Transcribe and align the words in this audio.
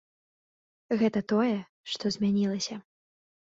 Гэта 1.01 1.19
тое, 1.33 1.53
што 1.93 2.03
змянілася. 2.19 2.75